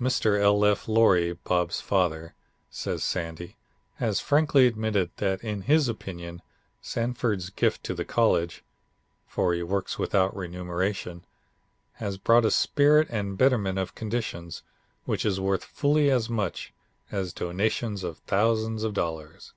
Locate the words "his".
5.62-5.88